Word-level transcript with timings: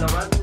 lo 0.00 0.37